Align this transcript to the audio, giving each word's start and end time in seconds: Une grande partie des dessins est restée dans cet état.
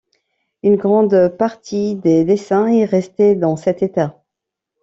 Une 0.63 0.77
grande 0.77 1.29
partie 1.37 1.93
des 1.93 2.25
dessins 2.25 2.65
est 2.65 2.85
restée 2.85 3.35
dans 3.35 3.55
cet 3.55 3.83
état. 3.83 4.19